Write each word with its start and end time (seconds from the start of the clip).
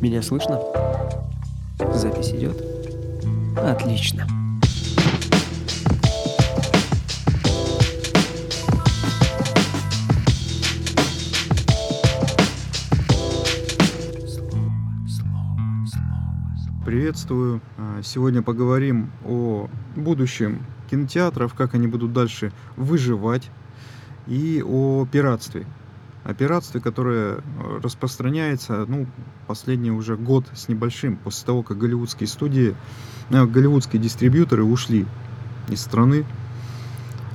Меня 0.00 0.20
слышно? 0.20 0.60
Запись 1.94 2.30
идет? 2.30 2.62
Отлично. 3.56 4.26
Приветствую. 16.84 17.62
А, 17.78 18.02
Сегодня 18.02 18.42
поговорим 18.42 19.10
о 19.24 19.68
будущем 19.96 20.64
кинотеатров, 20.90 21.54
как 21.54 21.74
они 21.74 21.86
будут 21.86 22.12
дальше 22.12 22.52
выживать, 22.76 23.50
и 24.26 24.62
о 24.64 25.06
пиратстве. 25.10 25.66
О 26.26 26.34
пиратстве, 26.34 26.80
которое 26.80 27.36
э, 27.36 27.80
распространяется, 27.80 28.84
ну, 28.88 29.06
последний 29.46 29.92
уже 29.92 30.16
год 30.16 30.44
с 30.54 30.68
небольшим, 30.68 31.16
после 31.18 31.46
того, 31.46 31.62
как 31.62 31.78
голливудские 31.78 32.26
студии, 32.26 32.74
э, 33.30 33.44
голливудские 33.46 34.02
дистрибьюторы 34.02 34.64
ушли 34.64 35.06
из 35.68 35.80
страны. 35.80 36.24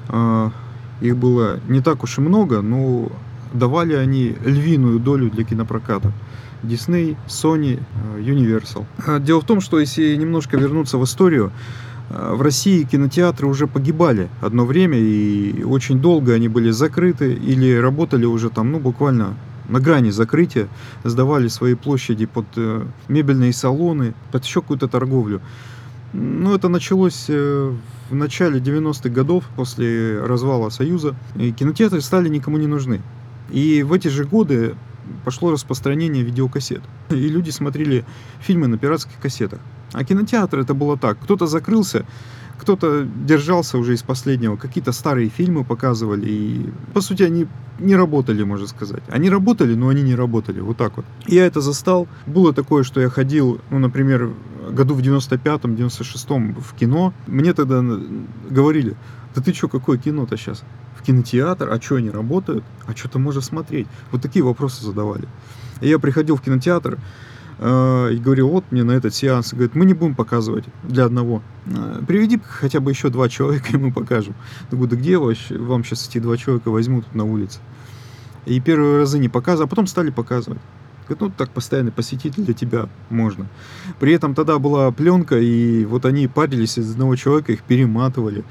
А, 0.09 0.51
Их 0.99 1.15
было 1.15 1.61
не 1.69 1.79
так 1.79 2.03
уж 2.03 2.17
и 2.17 2.21
много, 2.21 2.61
но 2.61 3.09
давали 3.53 3.93
они 3.93 4.35
львиную 4.43 4.99
долю 4.99 5.29
для 5.29 5.45
кинопроката. 5.45 6.11
Disney, 6.61 7.15
Sony, 7.27 7.81
э, 8.15 8.19
Universal. 8.19 8.85
А 9.07 9.19
Дело 9.19 9.39
в 9.39 9.45
том, 9.45 9.61
что 9.61 9.79
если 9.79 10.15
немножко 10.15 10.57
вернуться 10.57 10.97
в 10.97 11.05
историю, 11.05 11.47
э, 11.47 11.51
в 12.11 12.41
России 12.41 12.83
кинотеатры 12.83 13.47
уже 13.47 13.67
погибали 13.67 14.29
одно 14.41 14.65
время, 14.65 14.97
и 14.97 15.63
очень 15.63 16.01
долго 16.01 16.33
они 16.33 16.47
были 16.49 16.71
закрыты 16.71 17.33
или 17.33 17.75
работали 17.77 18.25
уже 18.25 18.49
там, 18.49 18.71
ну, 18.71 18.79
буквально 18.79 19.37
на 19.69 19.79
грани 19.79 20.09
закрытия, 20.09 20.67
сдавали 21.03 21.47
свои 21.47 21.75
площади 21.75 22.25
под 22.25 22.45
э, 22.57 22.83
мебельные 23.07 23.53
салоны, 23.53 24.13
под 24.31 24.43
еще 24.43 24.61
какую-то 24.61 24.87
торговлю. 24.87 25.41
Ну, 26.13 26.53
это 26.53 26.67
началось 26.67 27.25
э, 27.29 27.73
в 28.09 28.15
начале 28.15 28.59
90-х 28.59 29.09
годов, 29.09 29.45
после 29.55 30.19
развала 30.21 30.69
Союза, 30.69 31.15
и 31.37 31.53
кинотеатры 31.53 32.01
стали 32.01 32.27
никому 32.27 32.57
не 32.57 32.67
нужны. 32.67 33.01
И 33.49 33.83
в 33.83 33.93
эти 33.93 34.09
же 34.09 34.25
годы 34.25 34.75
пошло 35.25 35.51
распространение 35.51 36.23
видеокассет. 36.23 36.81
И 37.09 37.15
люди 37.15 37.49
смотрели 37.49 38.05
фильмы 38.39 38.67
на 38.67 38.77
пиратских 38.77 39.19
кассетах. 39.21 39.59
А 39.93 40.03
кинотеатр 40.03 40.59
это 40.59 40.73
было 40.73 40.97
так. 40.97 41.19
Кто-то 41.19 41.47
закрылся, 41.47 42.05
кто-то 42.61 43.03
держался 43.03 43.77
уже 43.77 43.93
из 43.93 44.03
последнего. 44.03 44.55
Какие-то 44.55 44.91
старые 44.91 45.29
фильмы 45.29 45.63
показывали. 45.63 46.29
И, 46.29 46.69
по 46.93 47.01
сути, 47.01 47.23
они 47.23 47.47
не 47.79 47.95
работали, 47.95 48.43
можно 48.43 48.67
сказать. 48.67 49.01
Они 49.09 49.29
работали, 49.29 49.73
но 49.75 49.89
они 49.89 50.03
не 50.03 50.15
работали. 50.15 50.59
Вот 50.59 50.77
так 50.77 50.97
вот. 50.97 51.05
Я 51.27 51.45
это 51.45 51.59
застал. 51.61 52.07
Было 52.27 52.53
такое, 52.53 52.83
что 52.83 53.01
я 53.01 53.09
ходил, 53.09 53.59
ну, 53.71 53.79
например, 53.79 54.31
году 54.69 54.93
в 54.93 54.99
95-м, 54.99 55.73
96-м 55.73 56.55
в 56.55 56.73
кино. 56.75 57.13
Мне 57.27 57.53
тогда 57.53 57.83
говорили, 58.49 58.95
да 59.35 59.41
ты 59.41 59.53
что, 59.53 59.67
какое 59.67 59.97
кино-то 59.97 60.37
сейчас? 60.37 60.63
В 60.97 61.03
кинотеатр? 61.03 61.69
А 61.69 61.81
что, 61.81 61.95
они 61.95 62.09
работают? 62.09 62.63
А 62.85 62.95
что 62.95 63.09
ты 63.09 63.19
можешь 63.19 63.45
смотреть? 63.45 63.87
Вот 64.11 64.21
такие 64.21 64.43
вопросы 64.43 64.83
задавали. 64.83 65.27
И 65.79 65.87
я 65.87 65.99
приходил 65.99 66.35
в 66.35 66.41
кинотеатр 66.41 66.99
э, 67.59 68.09
и 68.13 68.17
говорил, 68.17 68.49
вот 68.49 68.65
мне 68.71 68.83
на 68.83 68.91
этот 68.91 69.15
сеанс. 69.15 69.53
Говорит, 69.53 69.73
мы 69.73 69.85
не 69.85 69.93
будем 69.93 70.15
показывать 70.15 70.65
для 70.83 71.05
одного. 71.05 71.41
Э, 71.65 72.01
приведи 72.05 72.39
хотя 72.45 72.81
бы 72.81 72.91
еще 72.91 73.09
два 73.09 73.29
человека, 73.29 73.69
и 73.71 73.77
мы 73.77 73.93
покажем. 73.93 74.35
Я 74.69 74.77
говорю, 74.77 74.89
да 74.89 74.95
где 74.97 75.17
вообще, 75.17 75.57
вам 75.57 75.83
сейчас 75.83 76.07
эти 76.07 76.19
два 76.19 76.35
человека 76.37 76.69
возьмут 76.69 77.13
на 77.15 77.23
улице? 77.23 77.59
И 78.45 78.59
первые 78.59 78.97
разы 78.97 79.19
не 79.19 79.29
показывали, 79.29 79.67
а 79.67 79.69
потом 79.69 79.87
стали 79.87 80.09
показывать. 80.09 80.59
Ну 81.19 81.29
так 81.29 81.49
постоянный 81.49 81.91
посетитель 81.91 82.43
для 82.43 82.53
тебя 82.53 82.89
можно. 83.09 83.47
При 83.99 84.13
этом 84.13 84.35
тогда 84.35 84.59
была 84.59 84.91
пленка, 84.91 85.39
и 85.39 85.85
вот 85.85 86.05
они 86.05 86.27
парились 86.27 86.77
из 86.77 86.91
одного 86.91 87.15
человека, 87.15 87.51
их 87.53 87.63
перематывали. 87.63 88.43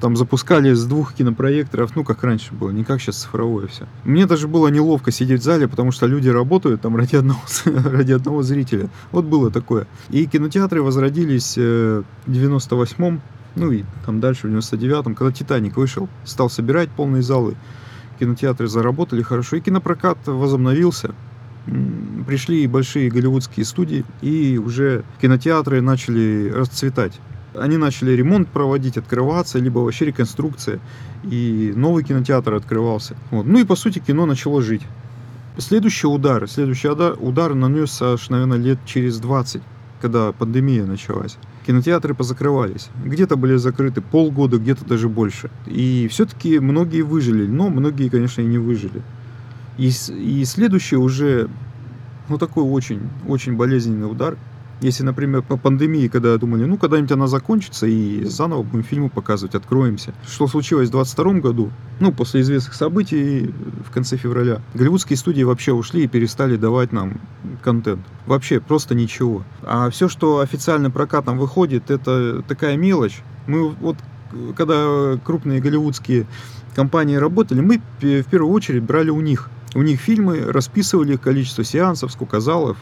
Там 0.00 0.16
запускали 0.16 0.72
с 0.72 0.84
двух 0.84 1.14
кинопроекторов, 1.14 1.96
ну 1.96 2.04
как 2.04 2.22
раньше 2.24 2.54
было, 2.54 2.70
не 2.70 2.84
как 2.84 3.00
сейчас 3.00 3.16
цифровое 3.16 3.66
все. 3.66 3.86
Мне 4.04 4.26
даже 4.26 4.48
было 4.48 4.68
неловко 4.68 5.10
сидеть 5.10 5.40
в 5.40 5.44
зале, 5.44 5.68
потому 5.68 5.92
что 5.92 6.06
люди 6.06 6.28
работают 6.28 6.80
там 6.80 6.96
ради 6.96 7.16
одного, 7.16 7.40
ради 7.64 8.12
одного 8.12 8.42
зрителя. 8.42 8.88
Вот 9.12 9.24
было 9.24 9.50
такое. 9.50 9.86
И 10.10 10.26
кинотеатры 10.26 10.82
возродились 10.82 11.54
э, 11.56 12.02
в 12.26 12.30
98-м, 12.30 13.20
ну 13.56 13.72
и 13.72 13.84
там 14.06 14.20
дальше 14.20 14.48
в 14.48 14.50
99-м, 14.50 15.14
когда 15.14 15.32
«Титаник» 15.32 15.76
вышел, 15.76 16.08
стал 16.24 16.50
собирать 16.50 16.90
полные 16.90 17.22
залы. 17.22 17.56
Кинотеатры 18.18 18.68
заработали 18.68 19.22
хорошо, 19.22 19.56
и 19.56 19.60
кинопрокат 19.60 20.18
возобновился 20.26 21.14
пришли 22.26 22.66
большие 22.66 23.10
голливудские 23.10 23.64
студии, 23.64 24.04
и 24.22 24.58
уже 24.58 25.04
кинотеатры 25.20 25.80
начали 25.80 26.50
расцветать. 26.54 27.20
Они 27.54 27.76
начали 27.76 28.12
ремонт 28.12 28.48
проводить, 28.48 28.98
открываться, 28.98 29.58
либо 29.58 29.78
вообще 29.80 30.06
реконструкция, 30.06 30.80
и 31.24 31.72
новый 31.74 32.04
кинотеатр 32.04 32.54
открывался. 32.54 33.16
Вот. 33.30 33.46
Ну 33.46 33.58
и 33.58 33.64
по 33.64 33.76
сути 33.76 33.98
кино 33.98 34.26
начало 34.26 34.62
жить. 34.62 34.82
Следующий 35.56 36.06
удар, 36.06 36.48
следующий 36.48 36.88
удар, 36.88 37.16
удар 37.18 37.54
нанесся 37.54 38.12
аж, 38.12 38.28
наверное, 38.30 38.58
лет 38.58 38.78
через 38.86 39.18
20, 39.18 39.60
когда 40.00 40.30
пандемия 40.32 40.84
началась. 40.84 41.36
Кинотеатры 41.66 42.14
позакрывались. 42.14 42.88
Где-то 43.04 43.36
были 43.36 43.56
закрыты 43.56 44.00
полгода, 44.00 44.58
где-то 44.58 44.84
даже 44.84 45.08
больше. 45.08 45.50
И 45.66 46.06
все-таки 46.10 46.60
многие 46.60 47.02
выжили, 47.02 47.46
но 47.46 47.70
многие, 47.70 48.08
конечно, 48.08 48.40
и 48.40 48.46
не 48.46 48.58
выжили. 48.58 49.02
И, 49.78 49.90
и 50.10 50.44
следующий 50.44 50.96
уже, 50.96 51.48
ну, 52.28 52.36
такой 52.36 52.64
очень, 52.64 53.08
очень 53.26 53.56
болезненный 53.56 54.10
удар. 54.10 54.36
Если, 54.80 55.02
например, 55.02 55.42
по 55.42 55.56
пандемии, 55.56 56.06
когда 56.06 56.36
думали, 56.36 56.64
ну, 56.64 56.76
когда-нибудь 56.76 57.10
она 57.10 57.26
закончится, 57.26 57.86
и 57.86 58.24
заново 58.24 58.62
будем 58.62 58.84
фильмы 58.84 59.08
показывать, 59.08 59.56
откроемся. 59.56 60.14
Что 60.24 60.46
случилось 60.46 60.88
в 60.88 60.92
22 60.92 61.32
году, 61.40 61.72
ну, 61.98 62.12
после 62.12 62.42
известных 62.42 62.74
событий 62.74 63.52
в 63.84 63.90
конце 63.90 64.16
февраля, 64.16 64.62
голливудские 64.74 65.16
студии 65.16 65.42
вообще 65.42 65.72
ушли 65.72 66.04
и 66.04 66.08
перестали 66.08 66.56
давать 66.56 66.92
нам 66.92 67.20
контент. 67.64 68.02
Вообще, 68.26 68.60
просто 68.60 68.94
ничего. 68.94 69.42
А 69.62 69.90
все, 69.90 70.08
что 70.08 70.38
официально 70.38 70.92
прокатом 70.92 71.38
выходит, 71.38 71.90
это 71.90 72.42
такая 72.42 72.76
мелочь. 72.76 73.22
Мы 73.48 73.70
вот, 73.70 73.96
когда 74.56 75.18
крупные 75.24 75.60
голливудские 75.60 76.26
компании 76.76 77.16
работали, 77.16 77.60
мы 77.60 77.80
в 78.00 78.30
первую 78.30 78.52
очередь 78.52 78.84
брали 78.84 79.10
у 79.10 79.20
них. 79.20 79.50
У 79.74 79.82
них 79.82 80.00
фильмы, 80.00 80.40
расписывали 80.40 81.16
количество 81.16 81.64
сеансов, 81.64 82.12
сколько 82.12 82.40
залов. 82.40 82.78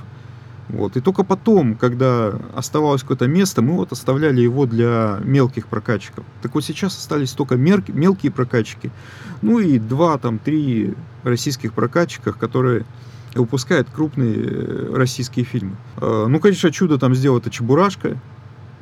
Вот. 0.69 0.97
И 0.97 1.01
только 1.01 1.23
потом, 1.23 1.77
когда 1.77 2.33
оставалось 2.55 3.03
какое-то 3.03 3.29
место, 3.29 3.63
мы 3.63 3.75
вот 3.75 3.93
оставляли 3.93 4.41
его 4.41 4.67
для 4.67 5.21
мелких 5.23 5.69
прокатчиков. 5.69 6.25
Так 6.43 6.55
вот 6.55 6.65
сейчас 6.65 6.97
остались 6.99 7.33
только 7.33 7.55
мерки- 7.55 7.93
мелкие 7.93 8.33
прокатчики, 8.33 8.91
ну 9.43 9.61
и 9.61 9.79
два, 9.79 10.19
там, 10.19 10.39
три 10.39 10.95
российских 11.23 11.73
прокатчиков, 11.73 12.37
которые 12.37 12.85
выпускают 13.35 13.89
крупные 13.95 14.35
э, 14.35 14.93
российские 14.95 15.45
фильмы. 15.45 15.77
Э, 15.99 16.27
Ну, 16.29 16.41
конечно, 16.41 16.71
чудо 16.73 16.99
там 16.99 17.15
сделал 17.15 17.39
это 17.39 17.51
Чебурашка 17.51 18.17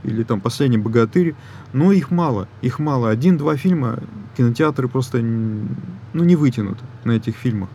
или 0.04 0.22
там 0.22 0.40
Последний 0.40 0.78
богатырь, 0.78 1.34
но 1.72 1.92
их 1.92 2.10
мало, 2.10 2.48
их 2.62 2.78
мало. 2.78 3.10
Один-два 3.10 3.56
фильма 3.56 3.98
кинотеатры 4.36 4.88
просто 4.88 5.18
ну, 5.18 6.24
не 6.24 6.36
вытянут 6.36 6.78
на 7.04 7.12
этих 7.12 7.36
фильмах. 7.36 7.68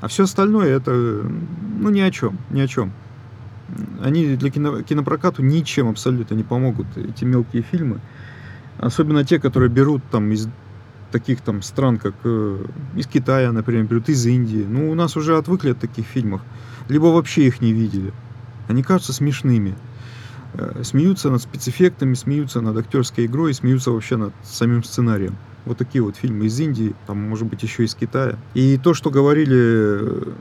А 0.00 0.08
все 0.08 0.24
остальное 0.24 0.76
это 0.76 0.92
ну 0.92 1.90
ни 1.90 2.00
о 2.00 2.10
чем, 2.10 2.38
ни 2.50 2.60
о 2.60 2.66
чем. 2.66 2.92
Они 4.00 4.36
для 4.36 4.50
кино, 4.50 4.82
кинопрокату 4.82 5.42
ничем 5.42 5.88
абсолютно 5.88 6.34
не 6.34 6.44
помогут, 6.44 6.86
эти 6.96 7.24
мелкие 7.24 7.62
фильмы. 7.62 8.00
Особенно 8.78 9.24
те, 9.24 9.38
которые 9.38 9.68
берут 9.68 10.02
там 10.10 10.30
из 10.32 10.48
таких 11.10 11.40
там 11.40 11.62
стран, 11.62 11.98
как 11.98 12.14
э, 12.24 12.64
из 12.96 13.06
Китая, 13.06 13.52
например, 13.52 13.84
берут 13.84 14.08
из 14.08 14.24
Индии. 14.26 14.64
Ну, 14.68 14.90
у 14.90 14.94
нас 14.94 15.16
уже 15.16 15.36
отвыкли 15.36 15.70
от 15.70 15.80
таких 15.80 16.06
фильмов. 16.06 16.42
Либо 16.88 17.06
вообще 17.06 17.46
их 17.46 17.60
не 17.60 17.72
видели. 17.72 18.12
Они 18.68 18.82
кажутся 18.82 19.12
смешными. 19.12 19.74
Э, 20.54 20.82
Смеются 20.84 21.30
над 21.30 21.42
спецэффектами, 21.42 22.14
смеются 22.14 22.60
над 22.60 22.76
актерской 22.76 23.26
игрой, 23.26 23.54
смеются 23.54 23.90
вообще 23.90 24.16
над 24.16 24.32
самим 24.44 24.84
сценарием. 24.84 25.36
Вот 25.68 25.76
такие 25.76 26.02
вот 26.02 26.16
фильмы 26.16 26.46
из 26.46 26.58
Индии, 26.58 26.94
там, 27.06 27.18
может 27.28 27.46
быть, 27.46 27.62
еще 27.62 27.84
из 27.84 27.94
Китая. 27.94 28.36
И 28.54 28.78
то, 28.82 28.94
что 28.94 29.10
говорили 29.10 29.54
э, 29.54 30.32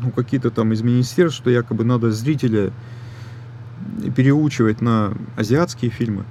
ну, 0.00 0.10
какие-то 0.10 0.50
там 0.50 0.72
из 0.72 0.80
министерств, 0.80 1.38
что 1.38 1.50
якобы 1.50 1.84
надо 1.84 2.10
зрителя 2.10 2.72
переучивать 4.16 4.80
на 4.80 5.12
азиатские 5.36 5.90
фильмы, 5.90 6.24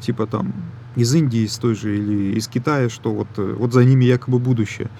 типа 0.00 0.26
там 0.26 0.52
из 0.96 1.14
Индии, 1.14 1.44
из 1.44 1.56
той 1.58 1.76
же, 1.76 1.96
или 1.96 2.36
из 2.36 2.48
Китая, 2.48 2.88
что 2.88 3.14
вот, 3.14 3.28
э, 3.36 3.54
вот 3.56 3.72
за 3.72 3.84
ними 3.84 4.04
якобы 4.04 4.40
будущее. 4.40 4.90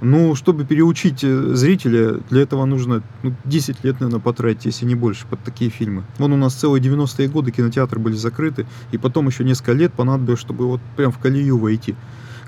Ну, 0.00 0.34
чтобы 0.34 0.64
переучить 0.64 1.22
э, 1.22 1.54
зрителя, 1.54 2.14
для 2.30 2.42
этого 2.42 2.64
нужно 2.64 3.02
ну, 3.22 3.34
10 3.44 3.84
лет, 3.84 4.00
наверное, 4.00 4.20
потратить, 4.20 4.66
если 4.66 4.86
не 4.86 4.94
больше, 4.94 5.26
под 5.26 5.40
такие 5.40 5.70
фильмы. 5.70 6.04
Вон 6.18 6.32
у 6.32 6.36
нас 6.36 6.54
целые 6.54 6.82
90-е 6.82 7.28
годы 7.28 7.50
кинотеатры 7.52 7.98
были 8.00 8.14
закрыты, 8.14 8.66
и 8.92 8.98
потом 8.98 9.28
еще 9.28 9.44
несколько 9.44 9.72
лет 9.72 9.92
понадобилось, 9.92 10.40
чтобы 10.40 10.66
вот 10.66 10.80
прям 10.96 11.12
в 11.12 11.18
колею 11.18 11.58
войти. 11.58 11.94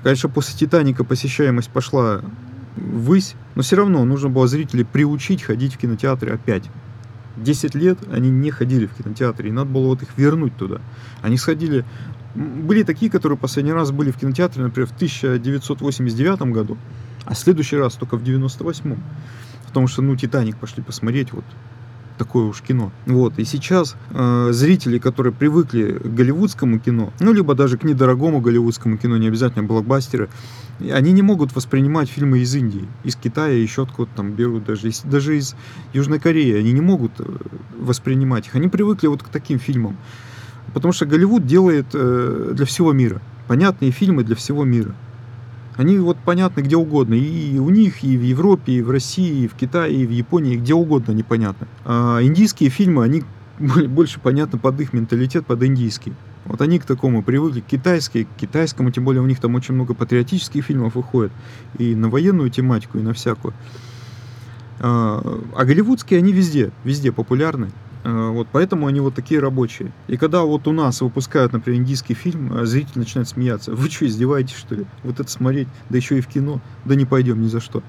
Конечно, 0.03 0.29
после 0.29 0.57
«Титаника» 0.57 1.03
посещаемость 1.03 1.69
пошла 1.69 2.21
ввысь, 2.75 3.35
но 3.55 3.63
все 3.63 3.75
равно 3.75 4.05
нужно 4.05 4.29
было 4.29 4.47
зрителей 4.47 4.85
приучить 4.85 5.43
ходить 5.43 5.73
в 5.73 5.77
кинотеатры 5.77 6.33
опять. 6.33 6.63
10 7.37 7.75
лет 7.75 7.99
они 8.11 8.29
не 8.29 8.51
ходили 8.51 8.87
в 8.87 8.93
кинотеатр, 8.93 9.45
и 9.45 9.51
надо 9.51 9.69
было 9.69 9.87
вот 9.87 10.01
их 10.01 10.09
вернуть 10.17 10.55
туда. 10.57 10.81
Они 11.21 11.37
сходили... 11.37 11.85
Были 12.35 12.83
такие, 12.83 13.09
которые 13.09 13.37
последний 13.37 13.73
раз 13.73 13.91
были 13.91 14.11
в 14.11 14.17
кинотеатре, 14.17 14.63
например, 14.63 14.87
в 14.87 14.91
1989 14.91 16.39
году, 16.53 16.77
а 17.27 17.35
следующий 17.35 17.77
раз 17.77 17.93
только 17.93 18.17
в 18.17 18.23
98 18.23 18.95
Потому 19.67 19.87
что, 19.87 20.01
ну, 20.01 20.15
«Титаник» 20.15 20.57
пошли 20.57 20.81
посмотреть, 20.81 21.33
вот 21.33 21.43
такое 22.17 22.45
уж 22.45 22.61
кино. 22.61 22.91
Вот. 23.05 23.37
И 23.37 23.45
сейчас 23.45 23.95
э, 24.09 24.49
зрители, 24.51 24.97
которые 24.97 25.33
привыкли 25.33 25.91
к 25.91 26.07
голливудскому 26.07 26.79
кино, 26.79 27.13
ну, 27.19 27.31
либо 27.31 27.53
даже 27.53 27.77
к 27.77 27.83
недорогому 27.83 28.41
голливудскому 28.41 28.97
кино, 28.97 29.17
не 29.17 29.27
обязательно 29.27 29.63
блокбастеры, 29.63 30.29
они 30.79 31.11
не 31.11 31.21
могут 31.21 31.55
воспринимать 31.55 32.09
фильмы 32.09 32.39
из 32.39 32.55
Индии, 32.55 32.87
из 33.03 33.15
Китая, 33.15 33.53
еще 33.53 33.83
откуда 33.83 34.09
там 34.15 34.31
берут, 34.31 34.65
даже 34.65 34.89
из, 34.89 35.01
даже 35.01 35.37
из 35.37 35.55
Южной 35.93 36.19
Кореи. 36.19 36.57
Они 36.57 36.71
не 36.71 36.81
могут 36.81 37.11
э, 37.19 37.23
воспринимать 37.77 38.47
их. 38.47 38.55
Они 38.55 38.67
привыкли 38.67 39.07
вот 39.07 39.21
к 39.21 39.29
таким 39.29 39.59
фильмам. 39.59 39.97
Потому 40.73 40.93
что 40.93 41.05
Голливуд 41.05 41.45
делает 41.45 41.87
э, 41.93 42.51
для 42.53 42.65
всего 42.65 42.93
мира. 42.93 43.21
Понятные 43.47 43.91
фильмы 43.91 44.23
для 44.23 44.35
всего 44.35 44.65
мира. 44.65 44.95
Они 45.77 45.97
вот 45.99 46.17
понятны 46.17 46.61
где 46.61 46.75
угодно. 46.75 47.13
И 47.13 47.57
у 47.59 47.69
них, 47.69 48.03
и 48.03 48.17
в 48.17 48.21
Европе, 48.23 48.73
и 48.73 48.81
в 48.81 48.89
России, 48.89 49.43
и 49.43 49.47
в 49.47 49.53
Китае, 49.53 49.93
и 49.93 50.05
в 50.05 50.11
Японии, 50.11 50.57
где 50.57 50.73
угодно 50.73 51.13
они 51.13 51.23
понятны. 51.23 51.67
А 51.85 52.19
индийские 52.21 52.69
фильмы, 52.69 53.03
они 53.03 53.23
больше 53.59 54.19
понятны 54.19 54.59
под 54.59 54.81
их 54.81 54.93
менталитет, 54.93 55.45
под 55.45 55.63
индийский. 55.63 56.13
Вот 56.45 56.61
они 56.61 56.79
к 56.79 56.85
такому 56.85 57.23
привыкли, 57.23 57.59
китайские, 57.59 58.25
к 58.25 58.29
китайскому, 58.39 58.89
тем 58.89 59.03
более 59.03 59.21
у 59.21 59.25
них 59.25 59.39
там 59.39 59.53
очень 59.55 59.73
много 59.73 59.93
патриотических 59.93 60.63
фильмов 60.63 60.95
выходит, 60.95 61.31
и 61.77 61.93
на 61.93 62.09
военную 62.09 62.49
тематику, 62.49 62.97
и 62.97 63.01
на 63.01 63.13
всякую. 63.13 63.53
А, 64.79 65.21
а 65.55 65.65
голливудские, 65.65 66.19
они 66.19 66.31
везде, 66.31 66.71
везде 66.85 67.11
популярны. 67.11 67.69
А, 68.09 68.29
вот 68.29 68.47
поэтому 68.53 68.87
они 68.87 69.01
вот 69.01 69.15
такие 69.15 69.41
рабочие. 69.41 69.91
И 70.07 70.15
когда 70.15 70.43
вот 70.43 70.65
у 70.65 70.71
нас 70.71 71.01
выпускают, 71.01 71.51
например, 71.51 71.81
индийский 71.81 72.13
фильм, 72.13 72.53
а 72.53 72.65
зритель 72.65 72.99
начинает 72.99 73.27
смеяться. 73.27 73.73
Вы 73.73 73.89
что, 73.89 74.07
издеваетесь, 74.07 74.55
что 74.55 74.75
ли? 74.75 74.85
Вот 75.03 75.19
это 75.19 75.29
смотреть, 75.29 75.67
да 75.89 75.97
еще 75.97 76.17
и 76.17 76.21
в 76.21 76.27
кино, 76.27 76.61
да 76.85 76.95
не 76.95 77.03
пойдем 77.03 77.41
ни 77.41 77.47
за 77.47 77.59
что. 77.59 77.83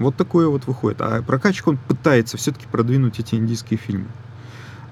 Вот 0.00 0.16
такое 0.16 0.48
вот 0.48 0.66
выходит. 0.66 1.00
А 1.00 1.22
прокачик, 1.22 1.68
он 1.68 1.76
пытается 1.76 2.36
все-таки 2.36 2.66
продвинуть 2.66 3.20
эти 3.20 3.36
индийские 3.36 3.78
фильмы. 3.78 4.06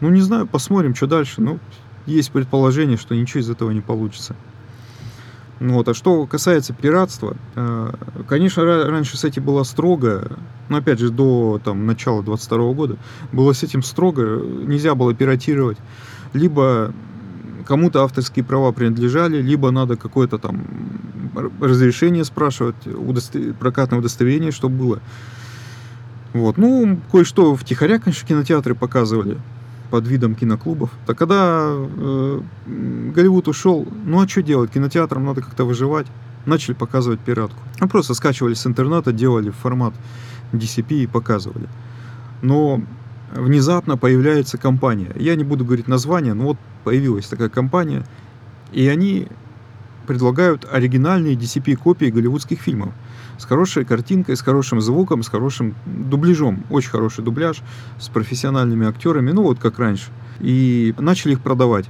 Ну, 0.00 0.08
не 0.10 0.20
знаю, 0.20 0.46
посмотрим, 0.46 0.94
что 0.94 1.08
дальше. 1.08 1.40
Ну, 1.40 1.58
есть 2.06 2.30
предположение, 2.30 2.96
что 2.96 3.16
ничего 3.16 3.40
из 3.40 3.50
этого 3.50 3.72
не 3.72 3.80
получится. 3.80 4.36
Вот. 5.60 5.88
А 5.88 5.94
что 5.94 6.26
касается 6.26 6.72
пиратства, 6.72 7.36
э, 7.54 7.92
конечно, 8.28 8.64
раньше 8.64 9.16
с 9.16 9.24
этим 9.24 9.44
было 9.44 9.62
строго, 9.62 10.32
но 10.68 10.78
опять 10.78 10.98
же 10.98 11.10
до 11.10 11.60
там, 11.64 11.86
начала 11.86 12.22
22 12.22 12.72
года 12.72 12.96
было 13.32 13.52
с 13.52 13.62
этим 13.62 13.82
строго, 13.82 14.40
нельзя 14.42 14.94
было 14.94 15.14
пиратировать. 15.14 15.78
Либо 16.32 16.92
кому-то 17.66 18.02
авторские 18.02 18.44
права 18.44 18.72
принадлежали, 18.72 19.40
либо 19.40 19.70
надо 19.70 19.96
какое-то 19.96 20.38
там 20.38 20.64
разрешение 21.60 22.24
спрашивать, 22.24 22.86
удостов... 22.86 23.42
прокатное 23.58 24.00
удостоверение, 24.00 24.50
чтобы 24.50 24.76
было. 24.76 25.00
Вот. 26.32 26.58
Ну, 26.58 26.98
кое-что 27.12 27.54
втихаря, 27.54 27.98
конечно, 27.98 28.26
кинотеатры 28.26 28.74
показывали 28.74 29.38
под 29.94 30.08
видом 30.08 30.34
киноклубов. 30.34 30.90
Так 31.06 31.16
когда 31.16 31.68
э, 31.68 32.40
Голливуд 33.14 33.46
ушел, 33.46 33.86
ну 34.04 34.20
а 34.20 34.26
что 34.26 34.42
делать? 34.42 34.72
Кинотеатрам 34.72 35.24
надо 35.24 35.40
как-то 35.40 35.64
выживать. 35.64 36.08
Начали 36.46 36.74
показывать 36.74 37.20
пиратку. 37.20 37.60
Ну, 37.78 37.88
просто 37.88 38.14
скачивали 38.14 38.54
с 38.54 38.66
интернета, 38.66 39.12
делали 39.12 39.50
формат 39.50 39.94
DCP 40.52 41.04
и 41.04 41.06
показывали. 41.06 41.68
Но 42.42 42.82
внезапно 43.32 43.96
появляется 43.96 44.58
компания. 44.58 45.12
Я 45.14 45.36
не 45.36 45.44
буду 45.44 45.64
говорить 45.64 45.86
название, 45.86 46.34
но 46.34 46.42
вот 46.42 46.56
появилась 46.82 47.28
такая 47.28 47.48
компания, 47.48 48.04
и 48.72 48.88
они 48.88 49.28
предлагают 50.06 50.66
оригинальные 50.70 51.34
DCP-копии 51.34 52.06
голливудских 52.06 52.60
фильмов 52.60 52.92
с 53.38 53.44
хорошей 53.44 53.84
картинкой, 53.84 54.36
с 54.36 54.42
хорошим 54.42 54.80
звуком, 54.80 55.22
с 55.22 55.28
хорошим 55.28 55.74
дубляжом. 55.86 56.64
Очень 56.70 56.90
хороший 56.90 57.24
дубляж, 57.24 57.62
с 57.98 58.08
профессиональными 58.08 58.86
актерами, 58.86 59.32
ну 59.32 59.42
вот 59.42 59.58
как 59.58 59.78
раньше. 59.78 60.10
И 60.40 60.94
начали 60.98 61.32
их 61.32 61.40
продавать. 61.40 61.86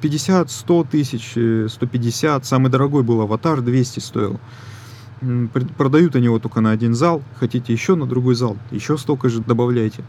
50, 0.00 0.50
100 0.50 0.84
тысяч, 0.84 1.30
150. 1.32 2.42
Э, 2.42 2.46
Самый 2.46 2.70
дорогой 2.70 3.02
был 3.02 3.20
«Аватар», 3.20 3.60
200 3.60 4.00
стоил. 4.00 4.40
Продают 5.78 6.14
они 6.16 6.26
его 6.26 6.38
только 6.38 6.60
на 6.60 6.70
один 6.70 6.94
зал. 6.94 7.22
Хотите 7.40 7.72
еще 7.72 7.94
на 7.94 8.06
другой 8.06 8.34
зал, 8.34 8.56
еще 8.70 8.98
столько 8.98 9.28
же 9.28 9.40
добавляйте. 9.40 10.04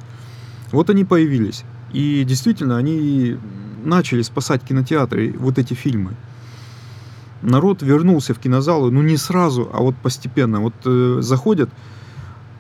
Вот 0.72 0.90
они 0.90 1.06
появились. 1.06 1.64
И 1.94 2.24
действительно, 2.26 2.78
они 2.78 3.38
начали 3.86 4.22
спасать 4.22 4.62
кинотеатры, 4.64 5.34
вот 5.38 5.58
эти 5.58 5.74
фильмы 5.74 6.16
народ 7.42 7.82
вернулся 7.82 8.34
в 8.34 8.40
кинозалы, 8.40 8.92
ну 8.92 9.02
не 9.02 9.18
сразу, 9.18 9.70
а 9.74 9.82
вот 9.82 9.96
постепенно. 9.96 10.62
Вот 10.62 10.74
э, 10.86 11.18
заходят, 11.22 11.70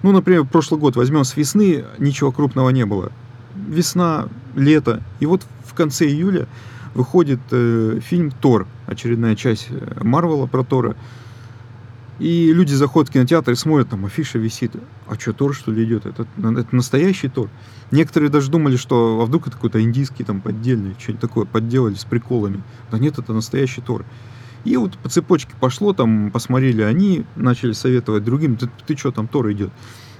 ну, 0.03 0.11
например, 0.11 0.45
прошлый 0.45 0.79
год 0.79 0.95
возьмем 0.95 1.23
с 1.23 1.35
весны, 1.35 1.85
ничего 1.97 2.31
крупного 2.31 2.69
не 2.69 2.85
было. 2.85 3.11
Весна, 3.55 4.27
лето, 4.55 5.01
и 5.19 5.25
вот 5.25 5.43
в 5.65 5.73
конце 5.73 6.05
июля 6.07 6.47
выходит 6.93 7.39
э, 7.51 7.99
фильм 8.03 8.31
«Тор», 8.31 8.67
очередная 8.87 9.35
часть 9.35 9.67
э, 9.69 10.03
Марвела 10.03 10.47
про 10.47 10.63
Тора. 10.63 10.95
И 12.19 12.51
люди 12.51 12.73
заходят 12.73 13.09
в 13.09 13.13
кинотеатр 13.13 13.51
и 13.51 13.55
смотрят, 13.55 13.89
там 13.89 14.05
афиша 14.05 14.39
висит. 14.39 14.71
А 15.07 15.13
что, 15.15 15.33
Тор, 15.33 15.53
что 15.53 15.71
ли, 15.71 15.83
идет? 15.83 16.07
Это, 16.07 16.25
это 16.37 16.75
настоящий 16.75 17.27
Тор. 17.27 17.49
Некоторые 17.91 18.31
даже 18.31 18.49
думали, 18.49 18.75
что 18.75 19.21
а 19.21 19.25
вдруг 19.25 19.47
это 19.47 19.55
какой-то 19.55 19.81
индийский, 19.81 20.23
там, 20.23 20.41
поддельный, 20.41 20.95
что-нибудь 20.97 21.21
такое 21.21 21.45
подделали 21.45 21.93
с 21.93 22.05
приколами. 22.05 22.63
Да 22.89 22.97
нет, 22.97 23.19
это 23.19 23.33
настоящий 23.33 23.81
Тор. 23.81 24.03
И 24.67 24.75
вот 24.75 24.97
по 24.97 25.07
цепочке 25.07 25.53
пошло, 25.61 25.93
там 25.93 26.29
посмотрели 26.29 26.81
они, 26.81 27.23
начали 27.37 27.71
советовать 27.71 28.25
другим, 28.25 28.57
ты, 28.57 28.69
ты 28.85 28.97
что, 28.97 29.11
там 29.13 29.29
Тор 29.29 29.49
идет. 29.53 29.71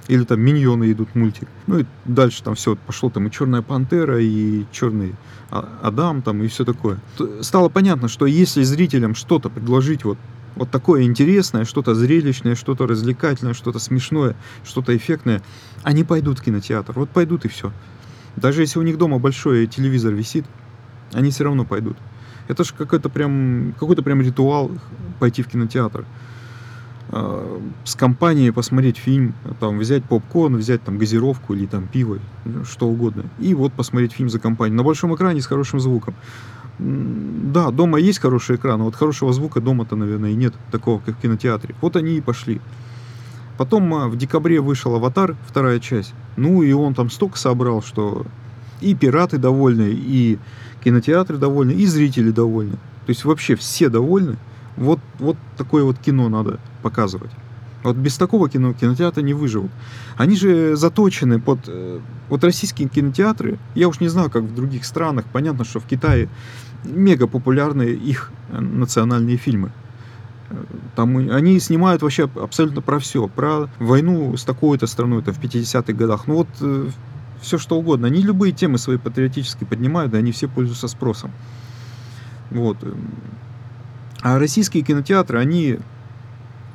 Или 0.08 0.24
там 0.24 0.40
миньоны 0.40 0.90
идут 0.90 1.14
мультик. 1.14 1.48
Ну 1.66 1.80
и 1.80 1.84
дальше 2.06 2.42
там 2.42 2.54
все 2.54 2.74
пошло, 2.74 3.10
там 3.10 3.26
и 3.26 3.30
Черная 3.30 3.60
Пантера, 3.60 4.18
и 4.18 4.64
Черный 4.72 5.16
а, 5.50 5.68
Адам, 5.82 6.22
там 6.22 6.42
и 6.42 6.48
все 6.48 6.64
такое. 6.64 6.98
Стало 7.42 7.68
понятно, 7.68 8.08
что 8.08 8.24
если 8.24 8.62
зрителям 8.62 9.14
что-то 9.14 9.50
предложить 9.50 10.04
вот 10.04 10.16
вот 10.56 10.70
такое 10.70 11.02
интересное, 11.02 11.66
что-то 11.66 11.94
зрелищное, 11.94 12.54
что-то 12.54 12.86
развлекательное, 12.86 13.52
что-то 13.52 13.78
смешное, 13.78 14.34
что-то 14.64 14.96
эффектное, 14.96 15.42
они 15.82 16.04
пойдут 16.04 16.38
в 16.38 16.42
кинотеатр. 16.42 16.94
Вот 16.94 17.10
пойдут 17.10 17.44
и 17.44 17.48
все. 17.48 17.70
Даже 18.34 18.62
если 18.62 18.78
у 18.78 18.82
них 18.82 18.96
дома 18.96 19.18
большой 19.18 19.66
телевизор 19.66 20.14
висит, 20.14 20.46
они 21.12 21.30
все 21.30 21.44
равно 21.44 21.66
пойдут. 21.66 21.98
Это 22.48 22.64
же 22.64 22.72
какой-то 22.76 23.08
прям, 23.08 23.74
какой-то 23.78 24.02
прям 24.02 24.20
ритуал 24.22 24.70
пойти 25.20 25.42
в 25.42 25.48
кинотеатр. 25.48 26.04
А, 27.10 27.60
с 27.84 27.94
компанией 27.94 28.50
посмотреть 28.50 28.96
фильм, 28.96 29.34
там, 29.60 29.78
взять 29.78 30.04
попкорн, 30.04 30.56
взять 30.56 30.82
там 30.82 30.98
газировку 30.98 31.54
или 31.54 31.66
там 31.66 31.86
пиво, 31.86 32.18
что 32.64 32.88
угодно. 32.88 33.24
И 33.38 33.54
вот 33.54 33.72
посмотреть 33.72 34.12
фильм 34.12 34.28
за 34.28 34.38
компанией. 34.38 34.76
На 34.76 34.82
большом 34.82 35.14
экране 35.14 35.40
с 35.40 35.46
хорошим 35.46 35.80
звуком. 35.80 36.14
Да, 36.78 37.70
дома 37.70 37.98
есть 37.98 38.20
хороший 38.20 38.56
экран, 38.56 38.80
а 38.80 38.84
вот 38.84 38.94
хорошего 38.94 39.32
звука 39.32 39.60
дома-то, 39.60 39.96
наверное, 39.96 40.30
и 40.30 40.34
нет 40.34 40.54
такого, 40.70 41.00
как 41.00 41.16
в 41.16 41.20
кинотеатре. 41.20 41.74
Вот 41.80 41.96
они 41.96 42.16
и 42.16 42.20
пошли. 42.20 42.60
Потом 43.56 43.92
а, 43.92 44.08
в 44.08 44.16
декабре 44.16 44.60
вышел 44.60 44.94
«Аватар», 44.94 45.36
вторая 45.46 45.80
часть. 45.80 46.14
Ну, 46.36 46.62
и 46.62 46.72
он 46.72 46.94
там 46.94 47.10
столько 47.10 47.36
собрал, 47.36 47.82
что 47.82 48.24
и 48.80 48.94
пираты 48.94 49.38
довольны, 49.38 49.90
и 49.90 50.38
кинотеатры 50.82 51.36
довольны, 51.36 51.72
и 51.72 51.86
зрители 51.86 52.30
довольны. 52.30 52.72
То 53.06 53.10
есть 53.10 53.24
вообще 53.24 53.54
все 53.54 53.88
довольны. 53.88 54.36
Вот, 54.76 55.00
вот 55.18 55.36
такое 55.56 55.82
вот 55.82 55.98
кино 55.98 56.28
надо 56.28 56.60
показывать. 56.82 57.30
Вот 57.82 57.96
без 57.96 58.16
такого 58.16 58.48
кино 58.48 58.72
кинотеатры 58.72 59.22
не 59.22 59.34
выживут. 59.34 59.70
Они 60.16 60.36
же 60.36 60.76
заточены 60.76 61.40
под... 61.40 61.60
Э, 61.68 62.00
вот 62.28 62.44
российские 62.44 62.88
кинотеатры, 62.88 63.58
я 63.74 63.88
уж 63.88 64.00
не 64.00 64.08
знаю, 64.08 64.30
как 64.30 64.42
в 64.42 64.54
других 64.54 64.84
странах, 64.84 65.24
понятно, 65.32 65.64
что 65.64 65.80
в 65.80 65.84
Китае 65.84 66.28
мега 66.84 67.26
популярны 67.26 67.82
их 67.82 68.32
э, 68.50 68.60
национальные 68.60 69.36
фильмы. 69.36 69.70
Э, 70.50 70.56
там 70.96 71.16
они 71.16 71.60
снимают 71.60 72.02
вообще 72.02 72.28
абсолютно 72.34 72.82
про 72.82 72.98
все. 72.98 73.28
Про 73.28 73.68
войну 73.78 74.36
с 74.36 74.44
такой-то 74.44 74.86
страной, 74.86 75.20
это 75.20 75.32
в 75.32 75.40
50-х 75.40 75.92
годах. 75.92 76.26
Ну 76.26 76.34
вот 76.34 76.48
все 77.40 77.58
что 77.58 77.78
угодно. 77.78 78.06
Они 78.06 78.22
любые 78.22 78.52
темы 78.52 78.78
свои 78.78 78.96
патриотические 78.96 79.66
поднимают, 79.66 80.14
и 80.14 80.16
они 80.16 80.32
все 80.32 80.48
пользуются 80.48 80.88
спросом. 80.88 81.30
Вот. 82.50 82.78
А 84.20 84.38
российские 84.38 84.82
кинотеатры, 84.82 85.38
они 85.38 85.78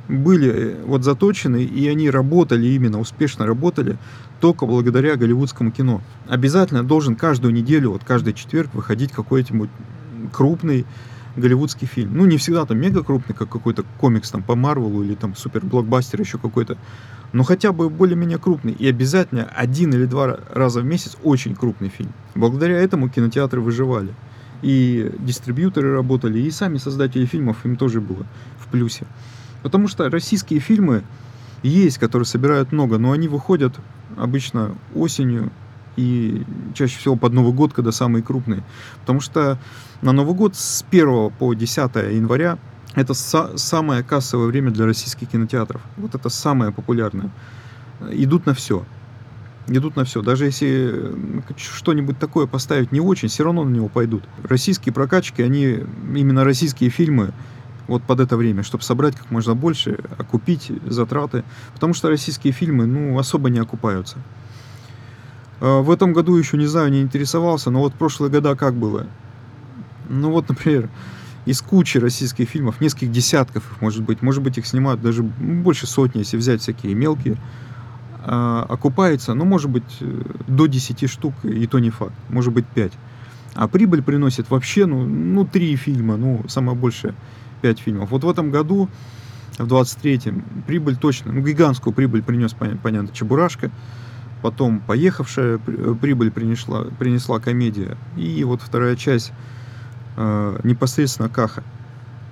были 0.08 0.50
э, 0.50 0.84
вот 0.84 1.02
заточены, 1.02 1.62
и 1.62 1.88
они 1.88 2.10
работали 2.10 2.66
именно, 2.66 3.00
успешно 3.00 3.46
работали 3.46 3.96
только 4.40 4.66
благодаря 4.66 5.16
голливудскому 5.16 5.70
кино. 5.70 6.02
Обязательно 6.28 6.82
должен 6.82 7.16
каждую 7.16 7.52
неделю, 7.52 7.90
вот 7.90 8.04
каждый 8.04 8.34
четверг 8.34 8.74
выходить 8.74 9.12
какой-нибудь 9.12 9.70
крупный 10.32 10.86
голливудский 11.36 11.86
фильм. 11.86 12.16
Ну, 12.16 12.26
не 12.26 12.36
всегда 12.36 12.64
там 12.64 12.78
мега 12.78 13.02
крупный, 13.02 13.34
как 13.34 13.48
какой-то 13.48 13.84
комикс 13.98 14.30
там 14.30 14.42
по 14.42 14.54
Марвелу 14.54 15.02
или 15.02 15.14
там 15.14 15.34
супер 15.34 15.64
блокбастер 15.64 16.20
еще 16.20 16.38
какой-то, 16.38 16.76
но 17.34 17.42
хотя 17.42 17.72
бы 17.72 17.90
более-менее 17.90 18.38
крупный. 18.38 18.72
И 18.72 18.88
обязательно 18.88 19.44
один 19.56 19.92
или 19.92 20.06
два 20.06 20.38
раза 20.52 20.80
в 20.80 20.84
месяц 20.84 21.16
очень 21.24 21.56
крупный 21.56 21.88
фильм. 21.88 22.12
Благодаря 22.36 22.78
этому 22.78 23.08
кинотеатры 23.08 23.60
выживали. 23.60 24.14
И 24.62 25.12
дистрибьюторы 25.18 25.92
работали, 25.92 26.38
и 26.38 26.50
сами 26.52 26.78
создатели 26.78 27.26
фильмов 27.26 27.66
им 27.66 27.76
тоже 27.76 28.00
было 28.00 28.24
в 28.58 28.68
плюсе. 28.68 29.04
Потому 29.62 29.88
что 29.88 30.08
российские 30.08 30.60
фильмы 30.60 31.02
есть, 31.64 31.98
которые 31.98 32.24
собирают 32.24 32.70
много, 32.70 32.98
но 32.98 33.10
они 33.10 33.26
выходят 33.26 33.74
обычно 34.16 34.76
осенью 34.94 35.50
и 35.96 36.44
чаще 36.72 36.98
всего 36.98 37.16
под 37.16 37.32
Новый 37.32 37.52
год, 37.52 37.72
когда 37.72 37.90
самые 37.90 38.22
крупные. 38.22 38.62
Потому 39.00 39.20
что 39.20 39.58
на 40.02 40.12
Новый 40.12 40.36
год 40.36 40.54
с 40.54 40.84
1 40.88 41.30
по 41.32 41.52
10 41.52 41.96
января 42.12 42.58
это 42.94 43.12
са- 43.12 43.56
самое 43.56 44.02
кассовое 44.02 44.46
время 44.46 44.70
для 44.70 44.86
российских 44.86 45.28
кинотеатров. 45.28 45.80
Вот 45.96 46.14
это 46.14 46.28
самое 46.28 46.72
популярное. 46.72 47.30
Идут 48.10 48.46
на 48.46 48.54
все. 48.54 48.84
Идут 49.66 49.96
на 49.96 50.04
все. 50.04 50.22
Даже 50.22 50.44
если 50.44 51.14
что-нибудь 51.56 52.18
такое 52.18 52.46
поставить 52.46 52.92
не 52.92 53.00
очень, 53.00 53.28
все 53.28 53.44
равно 53.44 53.64
на 53.64 53.74
него 53.74 53.88
пойдут. 53.88 54.24
Российские 54.42 54.92
прокачки, 54.92 55.42
они 55.42 55.84
именно 56.14 56.44
российские 56.44 56.90
фильмы 56.90 57.32
вот 57.88 58.02
под 58.02 58.20
это 58.20 58.36
время, 58.36 58.62
чтобы 58.62 58.84
собрать 58.84 59.16
как 59.16 59.30
можно 59.30 59.54
больше, 59.54 59.98
окупить 60.18 60.70
затраты. 60.86 61.44
Потому 61.74 61.94
что 61.94 62.08
российские 62.08 62.52
фильмы, 62.52 62.86
ну, 62.86 63.18
особо 63.18 63.50
не 63.50 63.58
окупаются. 63.58 64.18
А, 65.60 65.80
в 65.80 65.90
этом 65.90 66.12
году 66.12 66.36
еще 66.36 66.56
не 66.56 66.66
знаю, 66.66 66.90
не 66.90 67.00
интересовался, 67.00 67.70
но 67.70 67.80
вот 67.80 67.94
прошлые 67.94 68.30
года 68.30 68.54
как 68.56 68.74
было? 68.74 69.06
Ну 70.08 70.30
вот, 70.30 70.48
например, 70.50 70.88
из 71.46 71.60
кучи 71.60 71.98
российских 71.98 72.48
фильмов, 72.48 72.80
нескольких 72.80 73.12
десятков 73.12 73.70
их 73.70 73.80
может 73.80 74.02
быть, 74.02 74.22
может 74.22 74.42
быть 74.42 74.58
их 74.58 74.66
снимают 74.66 75.00
даже 75.00 75.22
больше 75.22 75.86
сотни, 75.86 76.20
если 76.20 76.36
взять 76.36 76.62
всякие 76.62 76.94
мелкие, 76.94 77.36
а, 78.26 78.64
окупается, 78.68 79.34
ну 79.34 79.44
может 79.44 79.70
быть 79.70 79.98
э, 80.00 80.22
до 80.48 80.66
10 80.66 81.10
штук, 81.10 81.34
и 81.42 81.66
то 81.66 81.78
не 81.78 81.90
факт, 81.90 82.14
может 82.30 82.52
быть 82.54 82.66
5. 82.66 82.92
А 83.54 83.68
прибыль 83.68 84.02
приносит 84.02 84.48
вообще, 84.50 84.86
ну, 84.86 85.04
ну 85.04 85.44
3 85.44 85.76
фильма, 85.76 86.16
ну 86.16 86.42
самое 86.48 86.76
большее 86.76 87.14
5 87.60 87.78
фильмов. 87.78 88.10
Вот 88.10 88.24
в 88.24 88.28
этом 88.28 88.50
году, 88.50 88.88
в 89.58 89.66
23-м, 89.66 90.42
прибыль 90.66 90.96
точно, 90.96 91.32
ну 91.32 91.42
гигантскую 91.42 91.92
прибыль 91.92 92.22
принес, 92.22 92.54
понятно, 92.54 93.08
Чебурашка, 93.12 93.70
потом 94.40 94.80
поехавшая 94.80 95.58
прибыль 95.58 96.30
принесла, 96.30 96.84
принесла 96.98 97.40
комедия, 97.40 97.98
и 98.16 98.42
вот 98.44 98.62
вторая 98.62 98.96
часть 98.96 99.32
э, 100.16 100.60
непосредственно 100.64 101.28
Каха. 101.28 101.62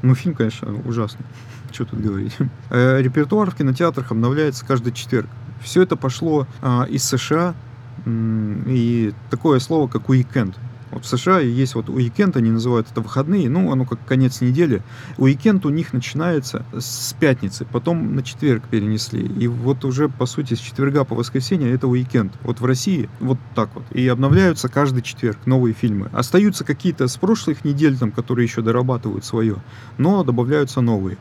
Ну, 0.03 0.15
фильм, 0.15 0.35
конечно, 0.35 0.75
ужасный. 0.85 1.25
Что 1.73 1.85
тут 1.85 2.01
говорить. 2.01 2.37
Э, 2.71 3.01
репертуар 3.01 3.51
в 3.51 3.55
кинотеатрах 3.55 4.11
обновляется 4.11 4.65
каждый 4.67 4.93
четверг. 4.93 5.29
Все 5.63 5.83
это 5.83 5.97
пошло 5.97 6.47
э, 6.61 6.87
из 6.89 7.05
США, 7.05 7.55
и 8.05 9.15
такое 9.31 9.61
слово, 9.61 9.87
как 9.87 10.09
уикенд. 10.09 10.57
Вот 10.93 11.07
в 11.07 11.09
США 11.09 11.41
есть 11.41 11.75
вот 11.75 11.89
уикенд, 11.89 12.37
они 12.37 12.51
называют 12.51 12.87
это 12.91 13.01
выходные, 13.01 13.49
ну, 13.49 13.73
оно 13.73 13.87
как 13.87 14.05
конец 14.07 14.43
недели. 14.43 14.83
Уикенд 15.17 15.65
у 15.65 15.71
них 15.71 15.95
начинается 15.95 16.67
с 16.73 17.15
пятницы, 17.19 17.65
потом 17.65 18.15
на 18.15 18.23
четверг 18.23 18.65
перенесли. 18.71 19.23
И 19.25 19.49
вот 19.49 19.85
уже, 19.87 20.11
по 20.11 20.27
сути, 20.27 20.53
с 20.55 20.59
четверга 20.59 21.05
по 21.05 21.15
воскресенье 21.15 21.73
это 21.73 21.89
уикенд. 21.89 22.35
Вот 22.43 22.61
в 22.61 22.65
России 22.67 23.09
вот 23.21 23.39
так 23.55 23.71
вот. 23.75 23.85
И 23.93 24.07
обновляются 24.07 24.69
каждый 24.69 25.03
четверг 25.03 25.39
новые 25.47 25.73
фильмы. 25.73 26.11
Остаются 26.13 26.65
какие-то 26.65 27.09
с 27.09 27.17
прошлых 27.17 27.65
недель, 27.65 27.97
там, 27.97 28.13
которые 28.13 28.45
еще 28.45 28.61
дорабатывают 28.61 29.25
свое, 29.25 29.57
но 29.97 30.23
добавляются 30.23 30.83
новые. 30.83 31.17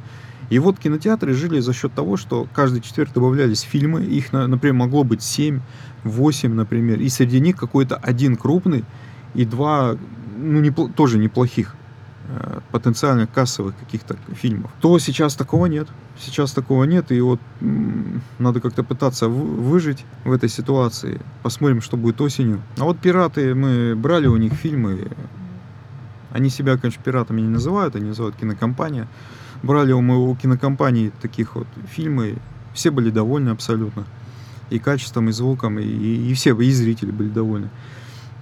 И 0.49 0.59
вот 0.59 0.79
кинотеатры 0.79 1.33
жили 1.33 1.61
за 1.61 1.71
счет 1.71 1.93
того, 1.93 2.17
что 2.17 2.45
каждый 2.53 2.81
четверг 2.81 3.13
добавлялись 3.13 3.61
фильмы, 3.61 4.03
их, 4.03 4.33
например, 4.33 4.73
могло 4.73 5.05
быть 5.05 5.21
7, 5.21 5.61
8, 6.03 6.53
например, 6.53 6.99
и 6.99 7.07
среди 7.07 7.39
них 7.39 7.55
какой-то 7.55 7.95
один 7.95 8.35
крупный, 8.35 8.83
и 9.33 9.45
два, 9.45 9.95
ну, 10.37 10.59
не, 10.59 10.71
тоже 10.71 11.17
неплохих 11.17 11.75
э, 12.27 12.59
потенциальных 12.71 13.31
кассовых 13.31 13.75
каких-то 13.77 14.17
фильмов, 14.33 14.71
то 14.81 14.97
сейчас 14.99 15.35
такого 15.35 15.67
нет. 15.67 15.87
Сейчас 16.19 16.51
такого 16.51 16.83
нет, 16.83 17.11
и 17.11 17.19
вот 17.19 17.39
надо 18.37 18.59
как-то 18.59 18.83
пытаться 18.83 19.27
выжить 19.27 20.05
в 20.23 20.31
этой 20.31 20.49
ситуации. 20.49 21.19
Посмотрим, 21.41 21.81
что 21.81 21.97
будет 21.97 22.21
осенью. 22.21 22.61
А 22.77 22.83
вот 22.83 22.99
пираты, 22.99 23.55
мы 23.55 23.95
брали 23.95 24.27
у 24.27 24.37
них 24.37 24.53
фильмы, 24.53 25.07
они 26.31 26.49
себя, 26.49 26.77
конечно, 26.77 27.03
пиратами 27.03 27.41
не 27.41 27.49
называют, 27.49 27.95
они 27.95 28.05
называют 28.05 28.35
кинокомпания. 28.35 29.07
Брали 29.63 29.91
у 29.91 30.01
моего 30.01 30.35
кинокомпании 30.35 31.11
таких 31.21 31.55
вот 31.55 31.67
фильмы, 31.89 32.37
все 32.73 32.91
были 32.91 33.09
довольны 33.09 33.49
абсолютно. 33.49 34.05
И 34.69 34.79
качеством, 34.79 35.29
и 35.29 35.31
звуком, 35.31 35.79
и, 35.79 35.83
и 35.83 36.33
все, 36.33 36.55
и 36.55 36.71
зрители 36.71 37.11
были 37.11 37.29
довольны. 37.29 37.69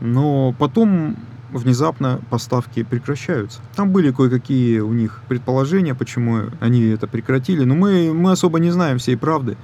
Но 0.02 0.56
потом 0.58 1.18
внезапно 1.52 2.22
поставки 2.30 2.84
прекращаются. 2.84 3.60
Там 3.76 3.92
были 3.92 4.12
кое-какие 4.12 4.80
у 4.80 4.94
них 4.94 5.22
предположения, 5.28 5.96
почему 5.96 6.44
они 6.60 6.86
это 6.88 7.08
прекратили, 7.08 7.64
но 7.64 7.76
мы, 7.76 8.14
мы 8.14 8.32
особо 8.32 8.60
не 8.60 8.72
знаем 8.72 9.00
всей 9.00 9.18
правды. 9.18 9.58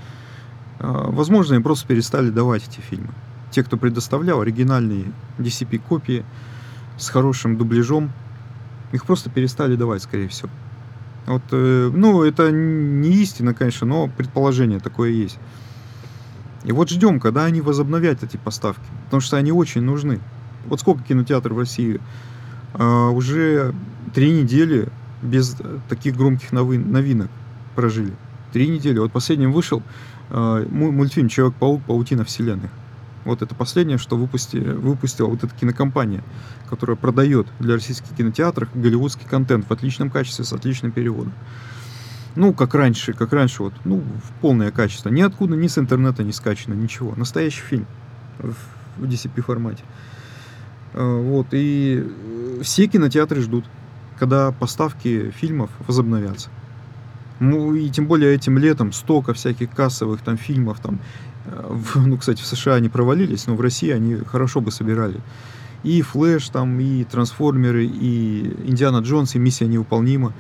А, 0.80 1.10
возможно, 1.10 1.56
им 1.56 1.63
просто 1.63 1.88
перестали 1.88 2.30
давать 2.30 2.68
эти 2.68 2.80
фильмы. 2.80 3.10
Те, 3.51 3.63
кто 3.63 3.77
предоставлял 3.77 4.42
оригинальные 4.42 5.06
DCP-копии 5.38 6.25
с 6.98 7.10
хорошим 7.10 7.58
дубляжом, 7.58 8.12
их 8.92 9.06
просто 9.06 9.30
перестали 9.30 9.75
давать, 9.75 10.04
скорее 10.04 10.27
всего. 10.27 10.50
Вот, 11.25 11.44
э, 11.51 11.92
ну, 11.94 12.24
это 12.24 12.51
не 12.51 13.10
истина, 13.24 13.54
конечно, 13.54 13.88
но 13.88 14.08
предположение 14.08 14.80
такое 14.80 15.12
есть. 15.12 15.39
И 16.65 16.72
вот 16.72 16.89
ждем, 16.89 17.19
когда 17.19 17.45
они 17.45 17.62
возобновят 17.62 18.24
эти 18.24 18.38
поставки, 18.38 18.81
потому 19.05 19.22
что 19.22 19.38
они 19.38 19.51
очень 19.51 19.81
нужны. 19.81 20.19
Вот 20.65 20.79
сколько 20.79 21.03
кинотеатров 21.03 21.55
в 21.55 21.60
России 21.60 22.01
а, 22.74 23.10
уже 23.10 23.74
три 24.13 24.31
недели 24.31 24.89
без 25.22 25.55
таких 25.88 26.17
громких 26.17 26.51
новинок 26.51 27.29
прожили. 27.75 28.13
Три 28.51 28.67
недели. 28.67 28.98
Вот 28.98 29.12
последним 29.12 29.51
вышел 29.51 29.84
а, 30.31 30.65
мультфильм 30.67 31.29
«Человек-паук. 31.29 31.84
Паутина 31.84 32.25
вселенной». 32.25 32.69
Вот 33.25 33.41
это 33.41 33.53
последнее, 33.55 33.98
что 33.98 34.17
выпусти, 34.17 34.57
выпустила 34.57 35.27
вот 35.27 35.43
эта 35.43 35.53
кинокомпания, 35.55 36.24
которая 36.69 36.95
продает 36.95 37.48
для 37.60 37.75
российских 37.75 38.15
кинотеатров 38.15 38.69
голливудский 38.74 39.27
контент 39.27 39.67
в 39.67 39.72
отличном 39.72 40.10
качестве, 40.10 40.45
с 40.45 40.53
отличным 40.53 40.91
переводом 40.91 41.34
ну, 42.36 42.54
как 42.54 42.75
раньше, 42.75 43.13
как 43.13 43.34
раньше, 43.34 43.63
вот, 43.63 43.74
ну, 43.86 43.98
в 43.98 44.42
полное 44.42 44.72
качество. 44.72 45.10
Ниоткуда, 45.10 45.56
ни 45.56 45.68
с 45.68 45.77
интернета 45.77 46.24
не 46.24 46.34
скачано, 46.34 46.74
ничего. 46.74 47.13
Настоящий 47.15 47.62
фильм 47.62 47.88
в 48.39 49.04
DCP 49.04 49.42
формате. 49.42 49.84
А, 50.94 51.20
вот, 51.22 51.48
и 51.51 52.06
все 52.62 52.88
кинотеатры 52.88 53.42
ждут, 53.42 53.65
когда 54.18 54.51
поставки 54.51 55.32
фильмов 55.32 55.70
возобновятся. 55.88 56.50
Ну, 57.39 57.74
и 57.75 57.89
тем 57.89 58.08
более 58.08 58.34
этим 58.34 58.58
летом 58.58 58.94
столько 58.94 59.34
всяких 59.34 59.70
кассовых 59.72 60.22
там 60.22 60.38
фильмов, 60.38 60.80
там, 60.80 61.00
э, 61.46 61.68
в, 61.70 61.96
ну, 62.08 62.18
кстати, 62.18 62.42
в 62.42 62.46
США 62.46 62.75
они 62.75 62.89
провалились, 62.89 63.48
но 63.48 63.56
в 63.56 63.62
России 63.62 63.89
они 63.89 64.15
хорошо 64.15 64.62
бы 64.62 64.72
собирали. 64.72 65.20
И 65.84 66.01
Флэш 66.01 66.50
там, 66.50 66.80
и 66.80 67.04
Трансформеры, 67.04 67.86
и 67.86 68.56
Индиана 68.65 69.00
Джонс, 69.00 69.36
и 69.36 69.39
Миссия 69.39 69.68
невыполнима. 69.68 70.34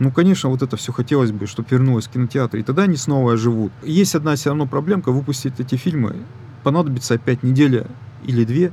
Ну, 0.00 0.10
конечно, 0.10 0.48
вот 0.48 0.62
это 0.62 0.78
все 0.78 0.92
хотелось 0.92 1.30
бы, 1.30 1.46
чтобы 1.46 1.68
вернулось 1.70 2.06
в 2.06 2.10
кинотеатр, 2.10 2.56
и 2.56 2.62
тогда 2.62 2.84
они 2.84 2.96
снова 2.96 3.34
оживут. 3.34 3.70
Есть 3.82 4.14
одна 4.14 4.34
все 4.34 4.48
равно 4.48 4.66
проблемка, 4.66 5.12
выпустить 5.12 5.60
эти 5.60 5.76
фильмы 5.76 6.16
понадобится 6.62 7.14
опять 7.14 7.42
неделя 7.42 7.86
или 8.24 8.44
две, 8.44 8.72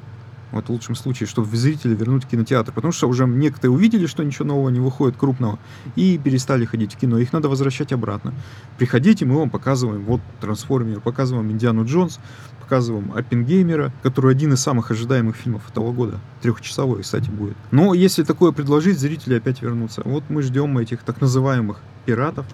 вот 0.52 0.68
в 0.68 0.70
лучшем 0.70 0.96
случае, 0.96 1.28
чтобы 1.28 1.56
зрители 1.56 1.96
вернуть 1.96 2.26
в 2.26 2.28
кинотеатр. 2.28 2.72
Потому 2.72 2.92
что 2.92 3.08
уже 3.08 3.26
некоторые 3.26 3.72
увидели, 3.72 4.06
что 4.06 4.24
ничего 4.24 4.46
нового 4.46 4.70
не 4.70 4.80
выходит 4.80 5.18
крупного, 5.18 5.60
и 5.96 6.18
перестали 6.18 6.66
ходить 6.66 6.94
в 6.94 6.98
кино. 6.98 7.18
Их 7.20 7.34
надо 7.34 7.50
возвращать 7.50 7.94
обратно. 7.94 8.34
Приходите, 8.78 9.26
мы 9.26 9.38
вам 9.38 9.50
показываем 9.50 10.04
вот 10.06 10.22
Трансформер, 10.40 11.02
показываем 11.02 11.52
Индиану 11.52 11.86
Джонс, 11.86 12.20
показываем 12.62 13.14
Оппенгеймера, 13.14 13.94
который 14.04 14.32
один 14.32 14.54
из 14.54 14.60
самых 14.60 14.92
ожидаемых 14.92 15.36
фильмов 15.36 15.70
этого 15.70 15.92
года. 15.92 16.20
Трехчасовой, 16.42 17.02
кстати, 17.04 17.30
будет. 17.30 17.56
Но 17.72 17.94
если 17.94 18.24
такое 18.24 18.52
предложить, 18.52 19.00
зрители 19.00 19.36
опять 19.36 19.62
вернутся. 19.62 20.02
Вот 20.04 20.26
мы 20.30 20.42
ждем 20.42 20.78
этих 20.78 21.04
так 21.04 21.22
называемых 21.22 21.80
пиратов, 22.06 22.46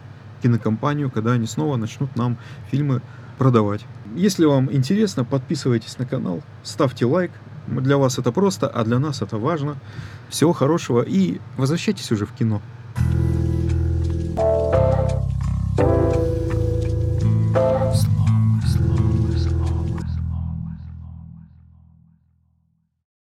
кинокомпанию, 0.44 1.10
когда 1.10 1.32
они 1.32 1.48
снова 1.48 1.78
начнут 1.78 2.16
нам 2.16 2.38
фильмы 2.70 3.02
продавать. 3.38 3.86
Если 4.16 4.46
вам 4.46 4.72
интересно, 4.72 5.26
подписывайтесь 5.26 5.98
на 5.98 6.06
канал, 6.06 6.44
ставьте 6.62 7.06
лайк, 7.06 7.32
для 7.68 7.98
вас 7.98 8.20
это 8.20 8.32
просто, 8.32 8.68
а 8.68 8.84
для 8.84 9.00
нас 9.00 9.22
это 9.22 9.38
важно. 9.38 9.78
Всего 10.30 10.54
хорошего 10.54 11.02
и 11.02 11.40
возвращайтесь 11.58 12.12
уже 12.12 12.26
в 12.26 12.34
кино. 12.34 12.62
thank 12.96 13.38
you 13.38 13.43